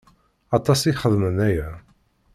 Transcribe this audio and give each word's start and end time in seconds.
Aṭas 0.57 0.81
i 0.89 0.93
xeddmen 1.01 1.37
aya. 1.47 1.69